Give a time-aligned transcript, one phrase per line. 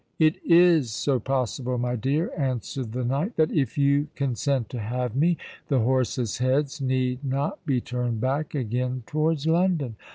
[0.17, 5.15] "It is so possible, my dear," answered the knight, "that if you consent to have
[5.15, 9.95] me, the horses' heads need not be turned back again towards London."